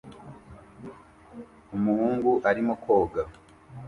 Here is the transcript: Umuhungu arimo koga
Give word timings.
Umuhungu 1.75 2.31
arimo 2.49 2.73
koga 2.83 3.21